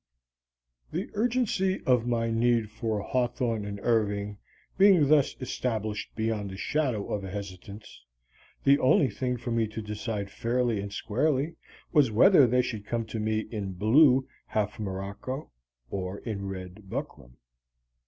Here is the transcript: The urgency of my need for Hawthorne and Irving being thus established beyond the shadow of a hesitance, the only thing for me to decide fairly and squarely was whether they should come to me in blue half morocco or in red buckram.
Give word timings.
The 0.89 1.11
urgency 1.13 1.79
of 1.85 2.07
my 2.07 2.31
need 2.31 2.71
for 2.71 3.01
Hawthorne 3.01 3.63
and 3.65 3.79
Irving 3.83 4.39
being 4.75 5.07
thus 5.09 5.35
established 5.39 6.15
beyond 6.15 6.49
the 6.49 6.57
shadow 6.57 7.13
of 7.13 7.23
a 7.23 7.29
hesitance, 7.29 8.03
the 8.63 8.79
only 8.79 9.11
thing 9.11 9.37
for 9.37 9.51
me 9.51 9.67
to 9.67 9.79
decide 9.79 10.31
fairly 10.31 10.79
and 10.81 10.91
squarely 10.91 11.55
was 11.93 12.09
whether 12.09 12.47
they 12.47 12.63
should 12.63 12.87
come 12.87 13.05
to 13.05 13.19
me 13.19 13.41
in 13.51 13.73
blue 13.73 14.27
half 14.47 14.79
morocco 14.79 15.51
or 15.91 16.17
in 16.21 16.47
red 16.47 16.89
buckram. 16.89 17.33